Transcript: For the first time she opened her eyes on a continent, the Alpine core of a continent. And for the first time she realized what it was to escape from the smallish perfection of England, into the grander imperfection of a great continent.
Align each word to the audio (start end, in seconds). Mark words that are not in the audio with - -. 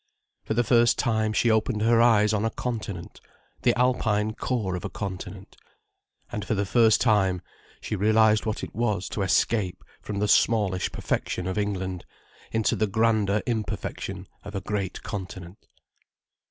For 0.43 0.55
the 0.55 0.63
first 0.63 0.97
time 0.97 1.31
she 1.31 1.51
opened 1.51 1.83
her 1.83 2.01
eyes 2.01 2.33
on 2.33 2.43
a 2.43 2.49
continent, 2.49 3.21
the 3.61 3.77
Alpine 3.77 4.33
core 4.33 4.75
of 4.75 4.83
a 4.83 4.89
continent. 4.89 5.55
And 6.31 6.43
for 6.43 6.55
the 6.55 6.65
first 6.65 6.99
time 6.99 7.43
she 7.81 7.95
realized 7.95 8.43
what 8.43 8.63
it 8.63 8.73
was 8.73 9.07
to 9.09 9.21
escape 9.21 9.83
from 10.01 10.17
the 10.17 10.27
smallish 10.27 10.91
perfection 10.91 11.45
of 11.45 11.59
England, 11.59 12.05
into 12.51 12.75
the 12.75 12.87
grander 12.87 13.43
imperfection 13.45 14.27
of 14.43 14.55
a 14.55 14.61
great 14.61 15.03
continent. 15.03 15.67